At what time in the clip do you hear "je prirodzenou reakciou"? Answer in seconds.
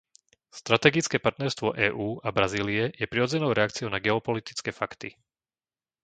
2.99-3.89